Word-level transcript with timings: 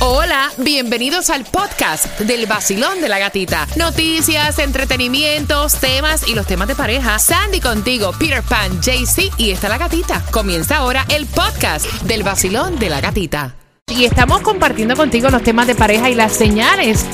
Hola, 0.00 0.52
bienvenidos 0.58 1.28
al 1.28 1.44
podcast 1.44 2.20
del 2.20 2.46
vacilón 2.46 3.00
de 3.00 3.08
la 3.08 3.18
gatita. 3.18 3.66
Noticias, 3.74 4.60
entretenimientos, 4.60 5.74
temas 5.80 6.28
y 6.28 6.36
los 6.36 6.46
temas 6.46 6.68
de 6.68 6.76
pareja. 6.76 7.18
Sandy 7.18 7.58
contigo, 7.58 8.12
Peter 8.16 8.44
Pan, 8.44 8.80
JC 8.80 9.32
y 9.38 9.50
está 9.50 9.68
la 9.68 9.76
gatita. 9.76 10.24
Comienza 10.30 10.76
ahora 10.76 11.04
el 11.08 11.26
podcast 11.26 11.84
del 12.02 12.22
vacilón 12.22 12.78
de 12.78 12.90
la 12.90 13.00
gatita. 13.00 13.56
Y 13.88 14.04
estamos 14.04 14.40
compartiendo 14.42 14.94
contigo 14.94 15.30
los 15.30 15.42
temas 15.42 15.66
de 15.66 15.74
pareja 15.74 16.08
y 16.08 16.14
las 16.14 16.32
señales 16.32 17.04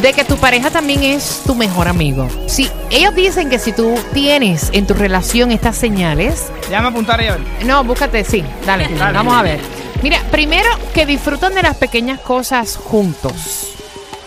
de 0.00 0.12
que 0.12 0.24
tu 0.24 0.36
pareja 0.36 0.70
también 0.70 1.02
es 1.02 1.42
tu 1.46 1.54
mejor 1.54 1.86
amigo. 1.88 2.28
Si 2.46 2.68
ellos 2.90 3.14
dicen 3.14 3.50
que 3.50 3.58
si 3.58 3.72
tú 3.72 3.94
tienes 4.12 4.70
en 4.72 4.86
tu 4.86 4.94
relación 4.94 5.52
estas 5.52 5.76
señales, 5.76 6.46
Déjame 6.68 6.88
apuntar 6.88 7.20
ahí 7.20 7.28
a 7.28 7.32
ver. 7.36 7.66
no, 7.66 7.84
búscate, 7.84 8.24
sí, 8.24 8.42
dale, 8.66 8.88
Dale. 8.88 9.12
vamos 9.12 9.34
a 9.34 9.42
ver. 9.42 9.60
Mira, 10.02 10.18
primero 10.30 10.68
que 10.94 11.06
disfrutan 11.06 11.54
de 11.54 11.62
las 11.62 11.76
pequeñas 11.76 12.18
cosas 12.20 12.76
juntos. 12.76 13.68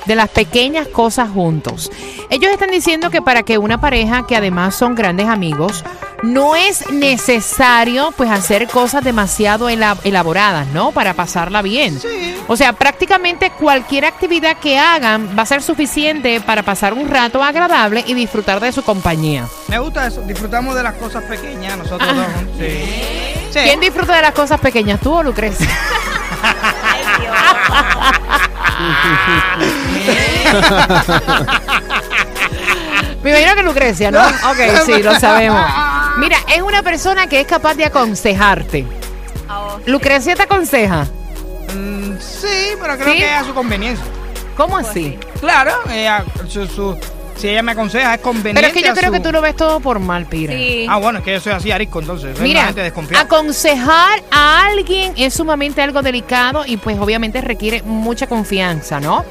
De 0.05 0.15
las 0.15 0.29
pequeñas 0.29 0.87
cosas 0.87 1.29
juntos. 1.31 1.91
Ellos 2.29 2.51
están 2.51 2.69
diciendo 2.69 3.09
que 3.09 3.21
para 3.21 3.43
que 3.43 3.57
una 3.57 3.81
pareja, 3.81 4.25
que 4.27 4.35
además 4.35 4.75
son 4.75 4.93
grandes 4.95 5.27
amigos, 5.27 5.83
no 6.25 6.55
es 6.55 6.89
necesario 6.91 8.13
pues 8.17 8.29
hacer 8.29 8.67
cosas 8.67 9.03
demasiado 9.03 9.69
ela- 9.69 9.97
elaboradas, 10.03 10.67
¿no? 10.67 10.91
Para 10.91 11.13
pasarla 11.13 11.61
bien. 11.61 11.99
O 12.47 12.57
sea, 12.57 12.73
prácticamente 12.73 13.51
cualquier 13.51 14.05
actividad 14.05 14.57
que 14.57 14.77
hagan 14.79 15.35
va 15.37 15.43
a 15.43 15.45
ser 15.45 15.61
suficiente 15.61 16.41
para 16.41 16.63
pasar 16.63 16.93
un 16.93 17.07
rato 17.09 17.43
agradable 17.43 18.03
y 18.07 18.13
disfrutar 18.13 18.59
de 18.59 18.71
su 18.71 18.83
compañía. 18.83 19.45
Me 19.67 19.79
gusta 19.79 20.07
eso. 20.07 20.21
Disfrutamos 20.21 20.75
de 20.75 20.83
las 20.83 20.93
cosas 20.95 21.23
pequeñas 21.23 21.77
nosotros 21.77 22.09
Ah. 22.11 22.13
dos. 22.13 22.25
Sí. 22.59 22.83
Sí. 23.51 23.59
¿Quién 23.63 23.79
disfruta 23.79 24.15
de 24.15 24.21
las 24.21 24.33
cosas 24.33 24.59
pequeñas, 24.59 24.99
tú 24.99 25.13
o 25.13 25.23
Lucrecia? 25.23 25.69
Me 33.23 33.31
imagino 33.31 33.55
que 33.55 33.63
Lucrecia, 33.63 34.11
¿no? 34.11 34.19
Ok, 34.21 34.57
sí, 34.85 35.01
lo 35.01 35.19
sabemos. 35.19 35.59
Mira, 36.17 36.37
es 36.53 36.61
una 36.61 36.81
persona 36.81 37.27
que 37.27 37.41
es 37.41 37.47
capaz 37.47 37.75
de 37.75 37.85
aconsejarte. 37.85 38.85
Lucrecia 39.85 40.35
te 40.35 40.43
aconseja. 40.43 41.03
Mm, 41.75 42.17
sí, 42.19 42.75
pero 42.81 42.95
creo 42.97 43.13
¿Sí? 43.13 43.19
que 43.19 43.25
es 43.25 43.41
a 43.41 43.43
su 43.43 43.53
conveniencia. 43.53 44.05
¿Cómo 44.57 44.77
así? 44.77 45.19
Claro, 45.41 45.73
ella, 45.91 46.23
su, 46.47 46.65
su- 46.67 46.97
si 47.35 47.49
ella 47.49 47.61
me 47.63 47.73
aconseja, 47.73 48.15
es 48.15 48.21
conveniente. 48.21 48.53
Pero 48.61 48.67
es 48.67 48.73
que 48.73 48.81
yo 48.81 48.91
a 48.91 48.95
creo 48.95 49.07
su- 49.09 49.13
que 49.13 49.19
tú 49.19 49.31
lo 49.31 49.41
ves 49.41 49.55
todo 49.55 49.79
por 49.79 49.99
mal, 49.99 50.25
Pira. 50.25 50.53
Sí. 50.53 50.85
Ah, 50.89 50.97
bueno, 50.97 51.19
es 51.19 51.25
que 51.25 51.33
yo 51.33 51.39
soy 51.39 51.53
así 51.53 51.71
arisco, 51.71 51.99
entonces. 51.99 52.37
Soy 52.37 52.47
Mira, 52.47 52.65
gente 52.65 52.91
aconsejar 53.17 54.23
a 54.31 54.65
alguien 54.67 55.13
es 55.17 55.33
sumamente 55.33 55.81
algo 55.81 56.01
delicado 56.01 56.63
y 56.65 56.77
pues 56.77 56.97
obviamente 56.99 57.41
requiere 57.41 57.83
mucha 57.83 58.27
confianza, 58.27 58.99
¿no? 58.99 59.25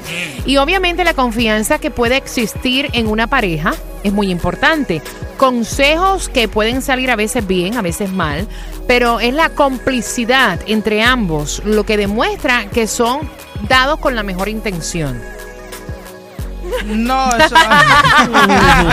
Y 0.45 0.57
obviamente 0.57 1.03
la 1.03 1.13
confianza 1.13 1.79
que 1.79 1.91
puede 1.91 2.17
existir 2.17 2.89
en 2.93 3.07
una 3.07 3.27
pareja 3.27 3.73
es 4.03 4.13
muy 4.13 4.29
importante. 4.31 5.01
Consejos 5.37 6.29
que 6.29 6.47
pueden 6.47 6.81
salir 6.81 7.11
a 7.11 7.15
veces 7.15 7.45
bien, 7.45 7.75
a 7.77 7.81
veces 7.81 8.11
mal, 8.11 8.47
pero 8.87 9.19
es 9.19 9.33
la 9.33 9.49
complicidad 9.49 10.59
entre 10.67 11.01
ambos 11.01 11.61
lo 11.65 11.83
que 11.85 11.97
demuestra 11.97 12.65
que 12.69 12.87
son 12.87 13.29
dados 13.67 13.99
con 13.99 14.15
la 14.15 14.23
mejor 14.23 14.47
intención. 14.49 15.21
No, 16.85 17.29
eso 17.37 17.55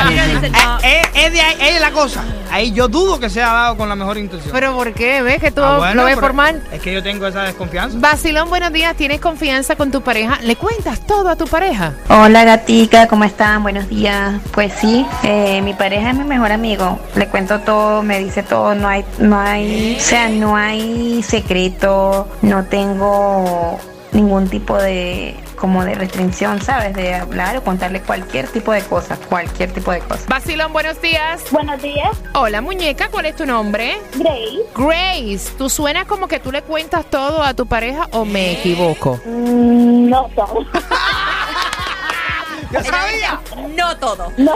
Mira, 0.09 0.27
dice, 0.27 0.51
no. 0.51 0.79
es, 0.79 1.09
es 1.15 1.33
de 1.33 1.41
ahí, 1.41 1.57
es 1.61 1.81
la 1.81 1.91
cosa. 1.91 2.23
Ahí 2.51 2.73
yo 2.73 2.87
dudo 2.89 3.19
que 3.19 3.31
sea 3.31 3.53
dado 3.53 3.77
con 3.79 3.89
la 3.89 3.97
mejor 3.97 4.19
intención. 4.19 4.53
Pero 4.53 4.75
¿por 4.75 4.93
qué? 4.93 5.23
¿Ves 5.23 5.41
que 5.41 5.51
tú 5.51 5.63
Ah, 5.63 5.79
bueno, 5.79 5.95
lo 5.95 6.05
ves 6.05 6.15
pero 6.17 6.21
por 6.27 6.33
mal? 6.35 6.63
Es 6.71 6.81
que 6.83 6.93
yo 6.93 7.03
tengo 7.03 7.27
esa 7.27 7.43
desconfianza. 7.45 7.97
Vacilón, 7.99 8.51
buenos 8.51 8.73
días. 8.73 8.95
¿Tienes 8.95 9.21
confianza 9.21 9.75
con 9.77 9.91
tu 9.91 10.03
pareja? 10.03 10.39
¿Le 10.43 10.57
cuentas 10.57 11.01
todo 11.07 11.31
a 11.31 11.37
tu 11.37 11.47
pareja? 11.47 11.95
Hola 12.09 12.45
gatica, 12.45 13.07
¿cómo 13.09 13.25
están? 13.25 13.63
Buenos 13.63 13.89
días. 13.89 14.35
Pues 14.53 14.73
sí, 14.79 15.07
eh, 15.23 15.63
mi 15.63 15.73
pareja 15.73 16.11
es 16.11 16.17
mi 16.17 16.25
mejor 16.25 16.53
amigo. 16.53 16.99
Le 17.15 17.27
cuento 17.29 17.61
todo, 17.61 18.03
me 18.03 18.19
dice 18.19 18.43
todo. 18.43 18.75
No 18.75 18.87
hay, 18.89 19.05
no 19.19 19.39
hay, 19.41 19.97
o 19.99 20.01
sea, 20.03 20.29
no 20.29 20.55
hay 20.57 21.23
secreto. 21.23 22.29
No 22.43 22.65
tengo 22.65 23.79
ningún 24.13 24.49
tipo 24.49 24.77
de, 24.77 25.35
como 25.63 25.85
de 25.85 25.95
restricción, 25.95 26.61
¿sabes? 26.61 26.93
De 26.93 27.15
hablar 27.15 27.57
o 27.57 27.63
contarle 27.63 28.03
cualquier 28.03 28.49
tipo 28.49 28.73
de 28.73 28.83
cosas, 28.83 29.17
cualquier 29.29 29.73
tipo 29.73 29.93
de 29.93 30.01
cosas. 30.01 30.27
Vacilón, 30.27 30.73
buenos 30.73 31.01
días. 31.01 31.41
Buenos 31.53 31.81
días, 31.81 32.21
Hola, 32.35 32.61
muñeca, 32.61 33.09
¿cuál 33.13 33.27
es 33.27 33.37
tu 33.37 33.47
nombre? 33.47 33.97
Grace. 34.17 34.59
Grace, 34.75 35.53
¿tú 35.57 35.71
suenas 35.71 36.07
como 36.07 36.27
que 36.27 36.41
tú 36.41 36.51
le 36.51 36.63
cuentas 36.63 37.07
todo 37.09 37.45
a 37.45 37.55
tu 37.55 37.67
pareja 37.67 38.09
o 38.11 38.25
me 38.25 38.55
equivoco? 38.55 39.21
Mm, 39.25 40.11
no 40.11 40.29
son. 40.35 40.67
¡Yo 42.73 42.83
sabía! 42.83 43.41
No 43.77 43.97
todo. 43.99 44.33
No, 44.39 44.55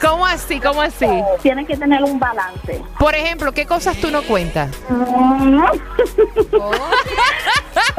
¿Cómo 0.00 0.24
así? 0.26 0.60
¿Cómo 0.60 0.82
así? 0.82 1.06
tienen 1.42 1.66
que 1.66 1.76
tener 1.76 2.04
un 2.04 2.20
balance. 2.20 2.80
Por 2.98 3.14
ejemplo, 3.16 3.50
¿qué 3.52 3.66
cosas 3.66 3.96
tú 3.96 4.10
no 4.12 4.22
cuentas? 4.22 4.70
Mm, 4.88 5.64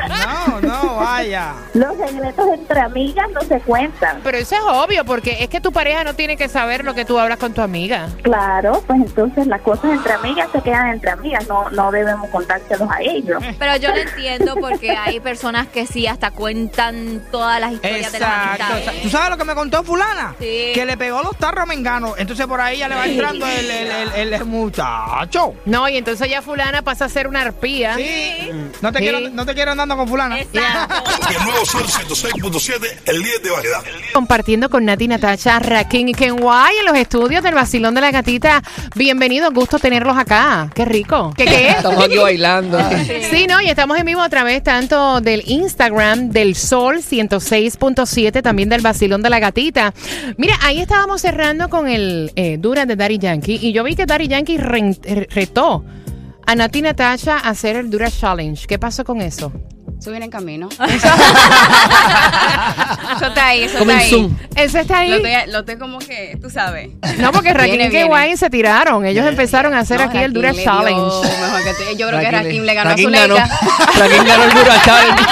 No, 0.07 0.61
no, 0.61 0.95
vaya. 0.97 1.53
Los 1.73 1.97
secretos 1.97 2.47
entre 2.53 2.79
amigas 2.79 3.27
no 3.33 3.41
se 3.41 3.59
cuentan. 3.61 4.19
Pero 4.23 4.37
eso 4.37 4.55
es 4.55 4.61
obvio, 4.65 5.05
porque 5.05 5.37
es 5.43 5.49
que 5.49 5.61
tu 5.61 5.71
pareja 5.71 6.03
no 6.03 6.13
tiene 6.15 6.37
que 6.37 6.47
saber 6.49 6.83
lo 6.83 6.93
que 6.93 7.05
tú 7.05 7.17
hablas 7.19 7.37
con 7.39 7.53
tu 7.53 7.61
amiga. 7.61 8.09
Claro, 8.21 8.83
pues 8.87 8.99
entonces 9.01 9.47
las 9.47 9.61
cosas 9.61 9.85
entre 9.91 10.13
amigas 10.13 10.49
se 10.51 10.61
quedan 10.61 10.87
entre 10.89 11.11
amigas, 11.11 11.47
no, 11.47 11.69
no 11.71 11.91
debemos 11.91 12.29
contárselos 12.29 12.89
a 12.89 13.01
ellos. 13.01 13.41
Pero 13.57 13.75
yo 13.77 13.89
lo 13.89 13.97
entiendo 13.97 14.55
porque 14.59 14.91
hay 14.91 15.19
personas 15.19 15.67
que 15.67 15.85
sí 15.87 16.07
hasta 16.07 16.31
cuentan 16.31 17.21
todas 17.31 17.59
las 17.59 17.73
historias 17.73 18.11
de 18.11 18.19
las 18.19 18.29
Exacto. 18.31 18.63
amistades. 18.73 19.01
¿Tú 19.03 19.09
sabes 19.09 19.29
lo 19.29 19.37
que 19.37 19.45
me 19.45 19.55
contó 19.55 19.83
fulana? 19.83 20.35
Sí. 20.39 20.71
Que 20.73 20.85
le 20.85 20.97
pegó 20.97 21.21
los 21.23 21.35
tarros 21.37 21.63
a 21.63 21.65
Mengano. 21.65 22.13
Entonces 22.17 22.45
por 22.47 22.61
ahí 22.61 22.77
ya 22.79 22.87
le 22.87 22.95
va 22.95 23.05
entrando 23.05 23.45
el, 23.47 23.69
el, 23.69 23.91
el, 24.15 24.33
el 24.33 24.45
muchacho. 24.45 25.53
No, 25.65 25.87
y 25.89 25.97
entonces 25.97 26.29
ya 26.29 26.41
fulana 26.41 26.81
pasa 26.81 27.05
a 27.05 27.09
ser 27.09 27.27
una 27.27 27.41
arpía. 27.41 27.95
Sí. 27.95 28.49
No 28.81 28.91
te, 28.91 28.99
Sí. 28.99 29.03
quiero, 29.09 29.19
no 29.31 29.45
te 29.45 29.53
quiero 29.53 29.62
andando 29.69 29.97
con 29.97 30.07
fulana. 30.07 30.39
Exacto. 30.39 31.03
El 31.29 31.45
nuevo 31.45 31.65
Sol 31.65 31.83
106.7, 31.83 33.01
el 33.05 33.19
líder 33.19 33.41
de 33.41 33.49
variedad. 33.49 33.83
Compartiendo 34.13 34.69
con 34.69 34.85
Nati 34.85 35.07
Natacha, 35.07 35.59
Raquín 35.59 36.09
y 36.09 36.13
Kenway 36.13 36.77
en 36.79 36.85
los 36.85 36.95
estudios 36.95 37.41
del 37.43 37.55
Vacilón 37.55 37.95
de 37.95 38.01
la 38.01 38.11
Gatita. 38.11 38.61
Bienvenidos, 38.95 39.53
gusto 39.53 39.79
tenerlos 39.79 40.17
acá. 40.17 40.69
Qué 40.75 40.85
rico. 40.85 41.33
¿Qué 41.35 41.45
qué? 41.45 41.69
Estamos 41.77 42.03
aquí 42.03 42.17
bailando. 42.17 42.77
Sí, 43.33 43.47
¿no? 43.47 43.61
Y 43.61 43.69
estamos 43.69 43.97
en 43.97 44.05
vivo 44.05 44.21
a 44.21 44.29
través 44.29 44.61
tanto 44.63 45.21
del 45.21 45.43
Instagram 45.47 46.29
del 46.29 46.55
Sol 46.55 46.97
106.7, 46.97 48.41
también 48.41 48.69
del 48.69 48.81
Vacilón 48.81 49.21
de 49.21 49.29
la 49.29 49.39
Gatita. 49.39 49.93
Mira, 50.37 50.55
ahí 50.61 50.79
estábamos 50.79 51.21
cerrando 51.21 51.69
con 51.69 51.87
el 51.87 52.31
eh, 52.35 52.57
Dura 52.59 52.85
de 52.85 52.95
Daddy 52.95 53.17
Yankee 53.17 53.59
y 53.61 53.71
yo 53.73 53.83
vi 53.83 53.95
que 53.95 54.05
Daddy 54.05 54.27
Yankee 54.27 54.57
eh, 54.57 55.27
retó 55.29 55.83
a 56.45 56.55
Nati 56.55 56.81
Natasha 56.81 57.37
a 57.37 57.49
hacer 57.49 57.75
el 57.75 57.89
Dura 57.89 58.09
Challenge. 58.11 58.65
¿Qué 58.67 58.77
pasó 58.79 59.03
con 59.03 59.21
eso? 59.21 59.51
Eso 59.99 60.11
viene 60.11 60.25
en 60.25 60.31
camino. 60.31 60.67
eso 63.15 63.27
está 63.27 63.47
ahí, 63.47 63.63
eso 63.63 63.77
Como 63.79 63.91
está 63.91 64.03
ahí. 64.03 64.09
Zoom. 64.09 64.35
¿Eso 64.55 64.79
está 64.79 64.99
ahí? 64.99 65.09
Lo 65.09 65.15
estoy, 65.15 65.51
lo 65.51 65.59
estoy 65.59 65.77
como 65.77 65.99
que, 65.99 66.37
tú 66.41 66.49
sabes. 66.49 66.89
No, 67.19 67.31
porque 67.31 67.53
Raquín 67.53 67.89
Viene, 67.89 68.29
y 68.31 68.35
se 68.37 68.49
tiraron. 68.49 69.05
Ellos 69.05 69.25
empezaron 69.25 69.73
a 69.73 69.79
hacer 69.79 69.99
No, 69.99 70.05
aquí 70.07 70.17
el 70.17 70.23
Rakim 70.23 70.33
Dura 70.33 70.51
dio 70.51 70.63
Challenge. 70.63 71.01
mejor 71.41 71.63
que 71.63 71.73
tú. 71.73 71.83
yo 71.97 72.07
creo 72.09 72.19
que 72.19 72.31
Rakim 72.31 72.47
Rakim 72.47 72.63
le 72.63 72.73
ganó 72.73 72.89
a 72.89 72.93
Rakim 72.93 73.11
ganó. 73.11 73.35
Zuleika. 73.35 73.59
Rakim 73.97 74.23
ganó 74.25 74.43
el 74.43 74.53
Dura 74.53 74.81
Challenge. 74.83 75.23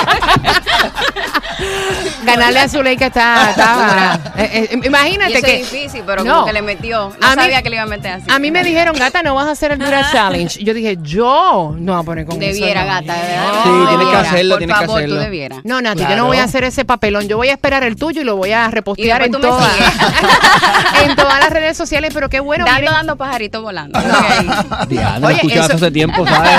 Ganarle 2.24 2.59
a 2.59 2.70
Zuleika 2.70 3.08
está, 3.08 3.50
está- 3.52 4.20
eh, 4.38 4.68
eh, 4.72 4.80
Y 4.84 4.88
imagínate 4.88 5.34
eso 5.34 5.46
que 5.46 5.62
es 5.62 5.72
difícil, 5.72 6.04
pero 6.06 6.24
No. 6.24 6.34
como 6.34 6.46
que 6.48 6.54
le 6.54 6.62
metió. 6.62 7.14
No 7.20 7.28
A 7.28 7.36
mí- 7.36 7.42
sabía 7.42 7.62
que 7.62 7.70
le 7.70 7.76
iba 7.78 7.84
a 7.84 7.88
meter 7.88 8.14
así. 8.14 8.26
a 8.30 8.40
mí 8.40 8.52
me 8.52 8.64
dijeron, 8.64 8.96
gata, 8.98 9.24
no 9.24 9.36
vas 9.36 9.48
a 9.48 9.52
hacer 9.52 9.72
el 9.72 9.80
Dura 9.80 10.08
Challenge. 10.12 10.64
Yo 10.64 10.74
dije, 10.74 10.98
yo 11.02 11.76
no 11.78 11.94
voy 11.94 12.02
a 12.02 12.04
poner 12.06 12.26
con 12.26 12.40
Debiera, 12.40 12.82
eso. 12.84 12.90
no. 12.90 12.96
gata, 13.08 13.14
de 13.22 13.28
verdad. 13.28 13.52
No. 13.54 13.64
Sí, 13.64 13.70
tienes 13.70 13.88
que 13.90 13.98
Debiera. 13.98 14.20
hacerlo, 14.22 14.54
Por 14.54 14.58
tienes 14.59 14.76
que 14.78 14.86
favor, 14.86 14.98
hacerlo. 15.00 15.16
tú 15.16 15.22
debieras. 15.22 15.59
No, 15.64 15.82
Nati, 15.82 16.02
yo 16.02 16.16
no 16.16 16.26
voy 16.26 16.38
a 16.38 16.44
hacer 16.44 16.64
ese 16.64 16.85
papelón. 16.85 17.28
Yo 17.28 17.38
voy 17.38 17.50
a 17.50 17.53
esperar 17.53 17.84
el 17.84 17.96
tuyo 17.96 18.22
y 18.22 18.23
lo 18.23 18.35
voy 18.35 18.52
a 18.52 18.68
repostear 18.70 19.22
en 19.23 19.32
todas, 19.32 19.72
en 21.06 21.16
todas 21.16 21.40
las 21.40 21.50
redes 21.50 21.78
sociales. 21.78 22.12
Pero 22.14 22.29
qué 22.29 22.40
bueno. 22.40 22.66
dando, 22.66 22.82
miren- 22.82 22.91
dando 22.94 23.16
pajaritos 23.16 23.62
volando. 23.62 24.00
Diana, 24.88 25.20
no 25.20 25.28
Oye, 25.28 25.35
escuchaba 25.38 25.66
eso- 25.66 25.76
hace 25.76 25.91
tiempo, 25.91 26.26
¿sabes? 26.28 26.52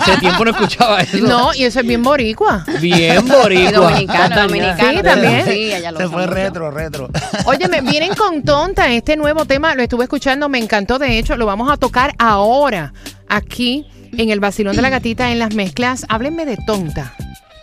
hace 0.00 0.16
tiempo 0.18 0.44
no 0.44 0.50
escuchaba 0.52 1.00
eso. 1.00 1.16
No, 1.18 1.54
y 1.54 1.64
eso 1.64 1.80
es 1.80 1.86
bien 1.86 2.02
boricua. 2.02 2.64
Bien 2.80 3.26
boricua. 3.26 3.72
dominicano, 3.72 4.36
dominicano. 4.42 4.69
Sí, 4.78 5.02
también. 5.02 5.44
Sí, 5.46 5.72
ella 5.72 5.92
lo 5.92 5.98
Se 5.98 6.08
fue 6.08 6.22
mucho. 6.22 6.34
retro, 6.34 6.70
retro. 6.70 7.08
Oye, 7.46 7.68
me 7.68 7.80
vienen 7.80 8.14
con 8.14 8.42
tonta 8.42 8.90
este 8.92 9.16
nuevo 9.16 9.44
tema. 9.44 9.74
Lo 9.74 9.82
estuve 9.82 10.04
escuchando, 10.04 10.48
me 10.48 10.58
encantó. 10.58 10.98
De 10.98 11.18
hecho, 11.18 11.36
lo 11.36 11.46
vamos 11.46 11.70
a 11.70 11.76
tocar 11.76 12.14
ahora 12.18 12.92
aquí 13.28 13.86
en 14.16 14.30
el 14.30 14.40
Vacilón 14.40 14.76
de 14.76 14.82
la 14.82 14.90
Gatita 14.90 15.30
en 15.30 15.38
las 15.38 15.54
mezclas. 15.54 16.04
Háblenme 16.08 16.44
de 16.46 16.56
tonta. 16.66 17.14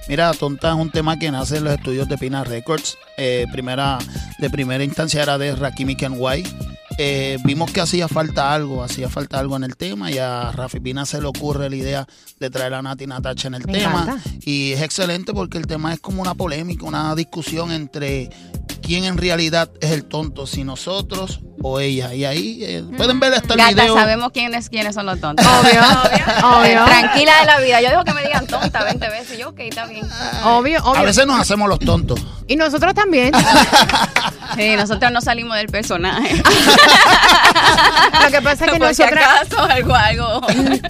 Mira, 0.08 0.32
Tonta 0.34 0.70
es 0.70 0.76
un 0.76 0.90
tema 0.90 1.20
que 1.20 1.30
nace 1.32 1.58
en 1.58 1.66
los 1.66 1.74
estudios 1.74 2.08
de 2.08 2.18
Pina 2.18 2.46
Records. 2.46 2.98
Eh, 3.18 3.46
primera, 3.52 3.98
de 4.40 4.50
primera 4.50 4.82
instancia 4.84 5.22
era 5.22 5.38
de 5.38 5.54
Rakimi 5.54 5.98
Kenway. 5.98 6.46
Eh, 6.98 7.38
vimos 7.44 7.72
que 7.72 7.82
hacía 7.82 8.08
falta 8.08 8.54
algo, 8.54 8.84
hacía 8.84 9.10
falta 9.10 9.40
algo 9.40 9.56
en 9.56 9.64
el 9.64 9.78
tema 9.78 10.12
y 10.12 10.18
a 10.18 10.52
Rafi 10.52 10.80
Pina 10.80 11.06
se 11.06 11.22
le 11.22 11.28
ocurre 11.28 11.70
la 11.70 11.76
idea 11.76 12.08
de 12.40 12.50
traer 12.50 12.74
a 12.74 12.82
Nati 12.82 13.06
Natacha 13.08 13.48
en 13.48 13.56
el 13.56 13.66
Me 13.66 13.74
tema. 13.74 14.04
encanta. 14.04 14.30
Y 14.46 14.74
es 14.74 14.82
excelente 14.82 15.34
porque 15.34 15.58
el 15.58 15.68
tema 15.68 15.94
es 15.94 16.00
como 16.00 16.22
una 16.22 16.34
polémica, 16.36 16.86
una 16.86 17.14
discusión 17.16 17.72
entre 17.72 18.30
quién 18.82 19.04
en 19.04 19.18
realidad 19.18 19.70
es 19.82 19.92
el 19.92 20.06
tonto, 20.06 20.48
si 20.48 20.64
nosotros 20.64 21.42
o 21.62 21.80
ella. 21.80 22.14
Y 22.14 22.24
ahí 22.26 22.60
eh, 22.64 22.84
pueden 22.96 23.20
ver 23.20 23.34
hasta 23.34 23.54
el 23.54 23.60
Gata, 23.60 23.82
video. 23.84 23.94
sabemos 23.96 24.32
quiénes, 24.32 24.70
quiénes 24.70 24.96
son 24.96 25.06
los 25.06 25.20
tontos. 25.20 25.46
Obvio, 25.46 25.82
obvio. 26.60 26.86
Tranquila 26.86 27.40
de 27.42 27.46
la 27.46 27.60
vida. 27.60 27.82
Yo 27.82 27.90
dejo 27.90 28.04
que 28.06 28.14
me 28.14 28.24
digan 28.24 28.48
tonta 28.48 28.84
20 28.84 29.10
veces. 29.10 29.38
Yo, 29.38 29.50
ok, 29.50 29.60
está 29.62 29.86
bien. 29.88 30.06
Obvio, 30.46 30.80
A 30.80 30.92
obvio. 30.92 31.04
veces 31.04 31.26
nos 31.28 31.40
hacemos 31.40 31.68
los 31.68 31.80
tontos. 31.80 32.20
Y 32.48 32.56
nosotros 32.56 32.94
también. 32.94 33.32
Sí, 34.56 34.76
nosotros 34.76 35.12
no 35.12 35.22
salimos 35.22 35.58
del 35.58 35.68
personaje. 35.68 36.36
Lo 38.24 38.32
que 38.32 38.42
pasa 38.42 38.66
es 38.66 38.72
que 38.72 38.78
Por 38.80 38.94
si 38.94 39.02
nosotras, 39.04 39.28
acaso, 39.42 39.62
algo, 39.64 39.96
algo. 39.96 40.42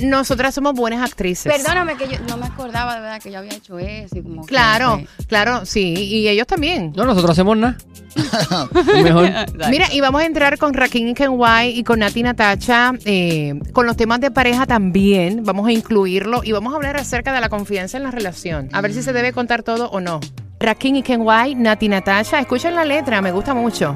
nosotras 0.01 0.53
somos 0.55 0.73
buenas 0.73 1.01
actrices. 1.09 1.51
Perdóname 1.51 1.95
que 1.95 2.07
yo 2.07 2.17
no 2.27 2.37
me 2.37 2.45
acordaba 2.45 2.95
de 2.95 3.01
verdad 3.01 3.21
que 3.21 3.31
yo 3.31 3.39
había 3.39 3.53
hecho 3.53 3.79
eso. 3.79 4.17
Y 4.17 4.21
como 4.23 4.41
que, 4.43 4.47
Claro, 4.47 5.01
claro, 5.27 5.65
sí. 5.65 5.93
Y 5.93 6.27
ellos 6.27 6.47
también. 6.47 6.93
No, 6.95 7.05
nosotros 7.05 7.31
hacemos 7.31 7.57
nada. 7.57 7.77
Mejor. 9.03 9.25
Exacto. 9.25 9.67
Mira, 9.69 9.87
y 9.91 10.01
vamos 10.01 10.21
a 10.21 10.25
entrar 10.25 10.57
con 10.57 10.73
Rakim 10.73 11.07
y 11.09 11.13
Kenway 11.13 11.77
y 11.77 11.83
con 11.83 11.99
Nati 11.99 12.23
Natacha, 12.23 12.93
eh, 13.05 13.53
con 13.73 13.85
los 13.85 13.95
temas 13.95 14.19
de 14.19 14.31
pareja 14.31 14.65
también. 14.65 15.43
Vamos 15.43 15.67
a 15.67 15.71
incluirlo 15.71 16.41
y 16.43 16.51
vamos 16.51 16.73
a 16.73 16.77
hablar 16.77 16.97
acerca 16.97 17.33
de 17.33 17.41
la 17.41 17.49
confianza 17.49 17.97
en 17.97 18.03
la 18.03 18.11
relación. 18.11 18.69
A 18.73 18.81
ver 18.81 18.93
si 18.93 19.03
se 19.03 19.13
debe 19.13 19.33
contar 19.33 19.63
todo 19.63 19.89
o 19.89 19.99
no. 19.99 20.19
Rakim 20.59 20.95
y 20.95 21.03
Kenway, 21.03 21.53
Nati 21.53 21.87
Natacha, 21.87 22.39
escuchen 22.39 22.73
la 22.73 22.83
letra, 22.83 23.21
me 23.21 23.31
gusta 23.31 23.53
mucho. 23.53 23.95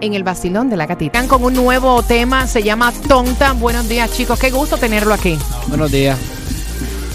En 0.00 0.14
el 0.14 0.24
vacilón 0.24 0.68
de 0.68 0.76
la 0.76 0.86
gatita. 0.86 1.18
Están 1.18 1.28
con 1.28 1.44
un 1.44 1.54
nuevo 1.54 2.02
tema, 2.02 2.48
se 2.48 2.62
llama 2.62 2.92
Tonta. 3.08 3.52
Buenos 3.52 3.88
días, 3.88 4.12
chicos. 4.12 4.38
Qué 4.38 4.50
gusto 4.50 4.76
tenerlo 4.76 5.14
aquí. 5.14 5.38
Buenos 5.68 5.92
días. 5.92 6.18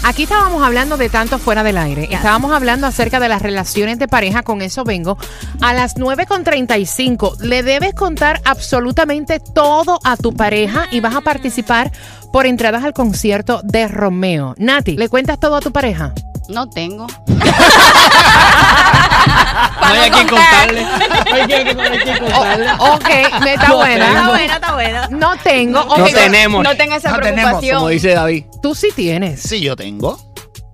Aquí 0.02 0.22
estábamos 0.22 0.62
hablando 0.62 0.96
de 0.96 1.10
tanto 1.10 1.38
fuera 1.38 1.62
del 1.62 1.76
aire. 1.76 2.08
Estábamos 2.10 2.52
hablando 2.52 2.86
acerca 2.86 3.20
de 3.20 3.28
las 3.28 3.42
relaciones 3.42 3.98
de 3.98 4.08
pareja. 4.08 4.42
Con 4.42 4.62
eso 4.62 4.82
vengo. 4.82 5.18
A 5.60 5.74
las 5.74 5.96
9.35 5.96 7.38
le 7.40 7.62
debes 7.62 7.92
contar 7.92 8.40
absolutamente 8.46 9.40
todo 9.40 10.00
a 10.04 10.16
tu 10.16 10.32
pareja 10.32 10.86
y 10.90 11.00
vas 11.00 11.14
a 11.14 11.20
participar 11.20 11.92
por 12.32 12.46
entradas 12.46 12.82
al 12.82 12.94
concierto 12.94 13.60
de 13.62 13.88
Romeo. 13.88 14.54
Nati, 14.56 14.96
¿le 14.96 15.10
cuentas 15.10 15.38
todo 15.38 15.56
a 15.56 15.60
tu 15.60 15.70
pareja? 15.70 16.14
No 16.50 16.68
tengo. 16.68 17.06
No 19.80 19.86
hay 19.96 20.08
a 20.08 20.12
quien 20.12 20.28
contarle. 20.28 20.82
No 20.82 21.34
hay 21.34 21.42
quien- 21.46 21.76
no 21.76 21.82
hay 21.82 21.98
quien 21.98 22.18
contarle. 22.18 22.66
Ok, 22.78 23.08
me 23.42 23.54
está 23.54 23.68
No 23.68 23.76
buena. 23.76 24.06
tengo. 24.06 24.28
buena, 24.30 24.54
está 24.54 24.72
buena. 24.72 25.08
No 25.08 25.36
tengo. 25.42 25.84
No 25.84 26.04
tenemos. 26.06 26.64
No 26.64 26.76
tengo 26.76 26.94
esa 26.94 27.10
No 27.10 27.16
tenemos, 27.18 27.42
preocupación. 27.42 27.76
Como 27.78 27.88
dice 27.88 28.14
David. 28.14 28.44
Tú 28.62 28.74
sí 28.74 28.88
tienes. 28.94 29.40
Sí, 29.42 29.60
yo 29.60 29.76
tengo. 29.76 30.18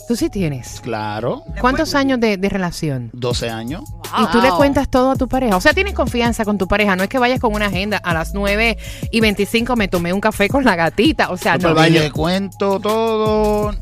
Tú 0.07 0.15
sí 0.17 0.29
tienes. 0.31 0.81
Claro. 0.83 1.43
¿Cuántos 1.61 1.95
años 1.95 2.21
de, 2.21 2.37
de 2.37 2.49
relación? 2.49 3.11
12 3.13 3.51
años. 3.51 3.83
Y 4.23 4.27
tú 4.27 4.41
le 4.41 4.51
cuentas 4.51 4.89
todo 4.89 5.11
a 5.13 5.17
tu 5.17 5.27
pareja. 5.29 5.57
O 5.57 5.61
sea, 5.61 5.73
tienes 5.73 5.95
confianza 5.95 6.45
con 6.45 6.59
tu 6.59 6.69
pareja. 6.69 6.95
No 6.95 7.03
es 7.03 7.09
que 7.09 7.19
vayas 7.19 7.41
con 7.41 7.53
una 7.55 7.67
agenda. 7.67 7.97
A 7.99 8.15
las 8.15 8.33
9 8.35 8.77
y 9.11 9.21
25 9.21 9.75
me 9.77 9.89
tomé 9.89 10.13
un 10.13 10.21
café 10.21 10.49
con 10.49 10.65
la 10.65 10.77
gatita. 10.77 11.31
O 11.31 11.37
sea, 11.37 11.57
no. 11.59 11.87
Y 11.87 11.91
le 11.91 12.11
cuento 12.13 12.79
todo. 12.79 13.75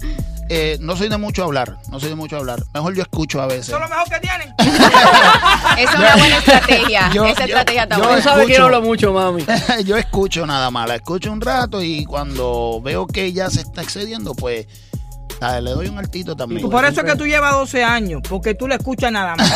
Eh, 0.56 0.79
no 0.81 0.95
soy 0.97 1.09
de 1.09 1.17
mucho 1.19 1.43
hablar. 1.43 1.79
No 1.91 1.99
soy 1.99 2.11
de 2.11 2.15
mucho 2.15 2.37
hablar. 2.37 2.62
Mejor 2.73 2.95
yo 2.95 3.03
escucho 3.03 3.43
a 3.43 3.47
veces. 3.47 3.69
Eso 3.69 3.77
es 3.77 3.83
lo 3.83 3.89
mejor 3.89 4.09
que 4.09 4.21
tienen. 4.21 4.55
Esa 4.59 5.79
es 5.79 5.95
una 5.99 6.17
buena 6.17 6.37
estrategia. 6.39 7.11
Yo- 7.12 7.25
Esa 7.25 7.41
yo- 7.41 7.45
estrategia 7.47 7.83
está 7.83 7.99
buena. 7.99 8.23
sabe 8.23 8.47
que 8.47 8.59
no 8.59 8.65
hablo 8.67 8.81
mucho, 8.83 9.12
mami. 9.12 9.45
yo 9.85 9.97
escucho 9.97 10.47
nada 10.47 10.71
más, 10.71 10.87
la 10.89 10.95
escucho 10.95 11.33
un 11.33 11.41
rato 11.41 11.83
y 11.83 12.05
cuando 12.05 12.81
veo 12.83 13.06
que 13.09 13.25
ella 13.25 13.51
se 13.51 13.62
está 13.62 13.83
excediendo, 13.83 14.35
pues 14.35 14.67
le 15.41 15.71
doy 15.73 15.89
un 15.89 15.99
altito 15.99 16.37
también. 16.37 16.71
Por 16.71 16.85
eso 16.85 17.01
es 17.01 17.06
que 17.12 17.17
tú 17.19 17.27
llevas 17.27 17.53
12 17.53 17.83
años, 17.85 18.23
porque 18.29 18.55
tú 18.55 18.69
le 18.69 18.77
escuchas 18.77 19.11
nada 19.12 19.35
más. 19.37 19.51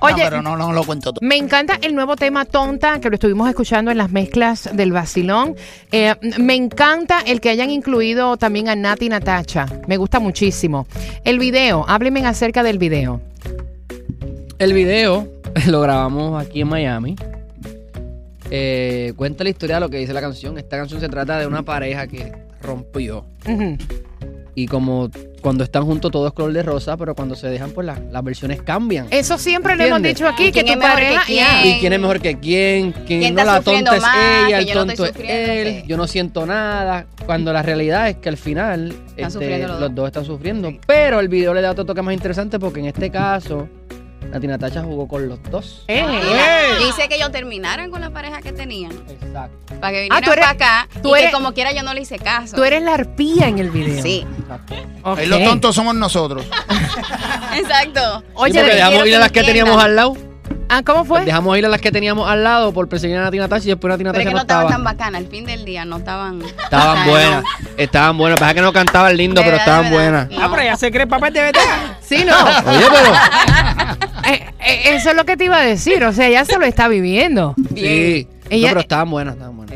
Oye, 0.00 0.24
No, 0.24 0.30
pero 0.30 0.42
no, 0.42 0.56
no 0.56 0.72
lo 0.72 0.84
cuento 0.84 1.12
todo. 1.12 1.26
Me 1.26 1.36
encanta 1.36 1.78
el 1.82 1.94
nuevo 1.94 2.16
tema 2.16 2.44
Tonta, 2.44 3.00
que 3.00 3.08
lo 3.10 3.14
estuvimos 3.14 3.48
escuchando 3.48 3.90
en 3.90 3.98
las 3.98 4.10
mezclas 4.10 4.70
del 4.72 4.92
vacilón. 4.92 5.56
Eh, 5.92 6.14
me 6.38 6.54
encanta 6.54 7.20
el 7.20 7.40
que 7.40 7.50
hayan 7.50 7.70
incluido 7.70 8.36
también 8.36 8.68
a 8.68 8.76
Nati 8.76 9.08
Natacha. 9.08 9.66
Me 9.86 9.96
gusta 9.96 10.18
muchísimo. 10.20 10.86
El 11.24 11.38
video, 11.38 11.84
háblenme 11.88 12.24
acerca 12.26 12.62
del 12.62 12.78
video. 12.78 13.20
El 14.58 14.72
video 14.72 15.28
lo 15.66 15.80
grabamos 15.80 16.42
aquí 16.42 16.62
en 16.62 16.68
Miami. 16.68 17.16
Eh, 18.50 19.12
cuenta 19.16 19.44
la 19.44 19.50
historia 19.50 19.76
de 19.76 19.80
lo 19.80 19.88
que 19.88 19.98
dice 19.98 20.12
la 20.12 20.20
canción. 20.20 20.58
Esta 20.58 20.76
canción 20.76 21.00
se 21.00 21.08
trata 21.08 21.38
de 21.38 21.46
una 21.46 21.62
pareja 21.62 22.06
que 22.06 22.32
rompió. 22.62 23.24
Ujú. 23.46 23.76
Y 24.54 24.66
como 24.66 25.10
cuando 25.40 25.64
están 25.64 25.84
juntos 25.84 26.10
todo 26.10 26.26
es 26.26 26.32
color 26.34 26.52
de 26.52 26.62
rosa, 26.62 26.96
pero 26.96 27.14
cuando 27.14 27.34
se 27.34 27.48
dejan, 27.48 27.70
pues 27.70 27.86
la- 27.86 27.98
las 28.10 28.22
versiones 28.24 28.60
cambian. 28.62 29.06
Eso 29.10 29.38
siempre 29.38 29.76
le 29.76 29.86
hemos 29.86 29.98
¿Entiendes? 29.98 30.18
dicho 30.18 30.28
aquí, 30.28 30.46
¿Y 30.46 30.52
que 30.52 30.64
quién 30.64 30.78
tu 30.78 30.84
es 30.86 30.88
mejor 30.88 30.98
que 30.98 31.04
pareja... 31.06 31.22
quién? 31.26 31.46
¿Y 31.76 31.80
quién 31.80 31.92
es 31.92 32.00
mejor 32.00 32.20
que 32.20 32.38
quién? 32.38 32.92
¿Quién 32.92 33.20
¿Quién 33.20 33.34
no 33.34 33.40
está 33.40 33.52
la 33.52 33.58
sufriendo 33.58 33.90
tonta 33.92 33.96
es 33.96 34.02
más? 34.02 34.48
ella, 34.48 34.56
Que 34.58 34.62
el 34.62 34.68
yo 34.68 34.74
no 34.74 34.80
tonto 34.80 34.92
estoy 34.92 35.06
es 35.08 35.12
sufriendo, 35.16 35.52
él, 35.52 35.64
que- 35.82 35.88
yo 35.88 35.96
no 35.96 36.06
siento 36.06 36.46
nada. 36.46 37.06
Cuando 37.26 37.52
la 37.52 37.62
realidad 37.62 38.08
es 38.08 38.16
que 38.16 38.28
al 38.28 38.36
final 38.36 38.92
este, 39.16 39.30
sufriendo 39.30 39.68
los 39.68 39.80
los 39.80 39.88
dos. 39.90 39.94
dos 39.96 40.06
están 40.08 40.24
sufriendo. 40.24 40.72
Pero 40.86 41.20
el 41.20 41.28
video 41.28 41.54
le 41.54 41.60
da 41.62 41.70
otro 41.70 41.86
toque 41.86 42.02
más 42.02 42.12
interesante 42.14 42.58
porque 42.58 42.80
en 42.80 42.86
este 42.86 43.10
caso, 43.10 43.68
Nati 44.32 44.46
Natacha 44.46 44.82
jugó 44.82 45.08
con 45.08 45.28
los 45.28 45.42
dos. 45.50 45.84
Eh, 45.88 46.04
Yo 46.80 46.88
hice 46.88 47.08
que 47.08 47.16
ellos 47.16 47.32
terminaran 47.32 47.90
con 47.90 48.00
la 48.00 48.10
pareja 48.10 48.40
que 48.40 48.52
tenían. 48.52 48.92
Exacto. 49.08 49.74
Para 49.80 49.92
que 49.92 49.98
Ah, 49.98 50.02
vinieran 50.02 50.22
tú 50.24 50.32
eres- 50.32 50.44
para 50.46 50.50
acá. 50.50 50.88
tú 51.02 51.08
y 51.16 51.18
eres- 51.18 51.30
que 51.30 51.32
como 51.36 51.52
quiera 51.52 51.72
yo 51.72 51.82
no 51.82 51.92
le 51.94 52.02
hice 52.02 52.18
caso. 52.18 52.54
Tú 52.56 52.62
eres 52.64 52.82
la 52.82 52.94
arpía 52.94 53.48
en 53.48 53.58
el 53.58 53.70
video. 53.70 54.02
Sí. 54.02 54.24
Ok. 55.04 55.18
Ahí 55.18 55.26
los 55.26 55.42
tontos 55.42 55.74
somos 55.74 55.94
nosotros. 55.96 56.44
Exacto. 57.56 58.22
Oye, 58.34 58.52
Sí, 58.52 58.58
porque 58.60 58.74
dejamos 58.76 59.06
ir 59.06 59.16
a 59.16 59.18
las 59.18 59.32
que 59.32 59.40
entiendan. 59.40 59.64
teníamos 59.64 59.84
al 59.84 59.96
lado. 59.96 60.16
ah, 60.68 60.82
¿cómo 60.84 61.04
fue? 61.04 61.24
Dejamos 61.24 61.58
ir 61.58 61.66
a 61.66 61.68
las 61.68 61.80
que 61.80 61.90
teníamos 61.90 62.28
al 62.30 62.44
lado 62.44 62.72
por 62.72 62.88
perseguir 62.88 63.16
a 63.16 63.22
Nati 63.22 63.38
Natacha 63.38 63.64
y 63.64 63.68
después 63.70 63.90
Nati 63.90 64.04
Pero 64.04 64.12
Natacha 64.12 64.22
es 64.22 64.26
que 64.28 64.32
no 64.32 64.36
no 64.36 64.42
estaban 64.42 64.68
tan 64.68 64.84
bacanas. 64.84 65.20
Al 65.22 65.26
fin 65.28 65.44
del 65.44 65.64
día 65.64 65.84
no 65.84 65.96
estaban. 65.98 66.42
Estaban 66.42 67.04
no. 67.06 67.10
buenas, 67.10 67.44
estaban 67.76 68.18
buenas. 68.18 68.38
Pasa 68.38 68.54
que 68.54 68.60
no 68.62 68.72
cantaban 68.72 69.16
lindo, 69.16 69.40
pero 69.40 69.56
Verdad, 69.56 69.66
estaban 69.66 69.90
buenas. 69.92 70.28
Ah, 70.40 70.48
pero 70.50 70.62
ya 70.62 70.76
se 70.76 70.90
cree 70.92 71.06
papel 71.08 71.32
de 71.32 71.42
veterano. 71.42 71.94
Sí, 72.00 72.24
no. 72.24 72.34
Oye, 72.70 72.86
pero. 72.90 73.12
Eh, 74.32 74.44
eh, 74.60 74.80
eso 74.94 75.10
es 75.10 75.16
lo 75.16 75.24
que 75.24 75.36
te 75.36 75.44
iba 75.44 75.56
a 75.58 75.62
decir. 75.62 76.04
O 76.04 76.12
sea, 76.12 76.26
ella 76.28 76.44
se 76.44 76.58
lo 76.58 76.64
está 76.66 76.88
viviendo. 76.88 77.54
Sí. 77.74 78.28
Ella- 78.48 78.68
no, 78.68 78.70
pero 78.70 78.80
estaban 78.80 79.10
buenas, 79.10 79.34
estaban 79.34 79.56
buenas. 79.56 79.70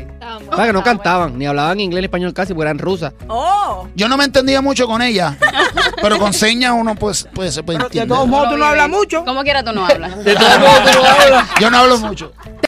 Pasa 0.49 0.65
que 0.67 0.73
no 0.73 0.83
cantaban, 0.83 1.37
ni 1.39 1.45
hablaban 1.45 1.79
inglés 1.79 2.01
ni 2.01 2.05
español 2.05 2.33
casi, 2.33 2.53
porque 2.53 2.65
eran 2.65 2.77
rusas. 2.79 3.13
Yo 3.95 4.07
no 4.09 4.17
me 4.17 4.25
entendía 4.25 4.61
mucho 4.61 4.85
con 4.87 5.01
ella, 5.01 5.37
pero 6.01 6.17
con 6.19 6.33
señas 6.33 6.73
uno 6.75 6.93
pues, 6.95 7.27
pues 7.33 7.53
se 7.53 7.63
puede 7.63 7.77
Pero 7.79 7.89
de 7.89 7.99
entender. 7.99 8.15
todos 8.17 8.27
modos, 8.27 8.49
tú 8.51 8.57
no 8.57 8.65
hablas 8.65 8.89
mucho. 8.89 9.23
Como 9.23 9.43
quiera 9.43 9.63
tú 9.63 9.71
no 9.71 9.85
hablas. 9.87 10.23
De 10.25 10.35
todos 10.35 10.59
modos, 10.59 10.91
tú 10.91 10.99
no 11.01 11.07
hablas. 11.09 11.49
Yo 11.61 11.71
no 11.71 11.77
hablo 11.77 11.97
mucho. 11.99 12.33